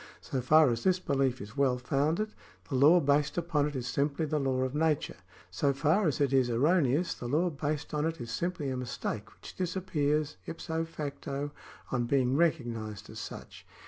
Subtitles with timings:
[0.21, 2.33] So far as this behef is well founded,
[2.69, 5.17] the law based upon it is simply the law of nature;
[5.51, 9.31] so far as it is erroneous, the law based on it is simply a mistake
[9.31, 11.51] which disappears ipso facto
[11.91, 13.63] on being recog nised as such.